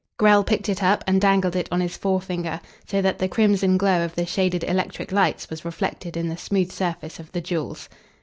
Grell 0.17 0.43
picked 0.43 0.67
it 0.67 0.81
up 0.81 1.03
and 1.05 1.21
dangled 1.21 1.55
it 1.55 1.69
on 1.71 1.79
his 1.79 1.95
forefinger, 1.95 2.59
so 2.87 3.03
that 3.03 3.19
the 3.19 3.27
crimson 3.27 3.77
glow 3.77 4.03
of 4.03 4.15
the 4.15 4.25
shaded 4.25 4.63
electric 4.63 5.11
lights 5.11 5.47
was 5.51 5.63
reflected 5.63 6.17
in 6.17 6.27
the 6.27 6.37
smooth 6.37 6.71
surface 6.71 7.19
of 7.19 7.31
the 7.33 7.41
jewels. 7.41 7.87